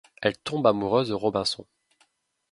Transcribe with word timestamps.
Elle 0.23 0.35
tombe 0.35 0.65
amoureuse 0.65 1.09
de 1.09 1.13
Robinson. 1.13 1.67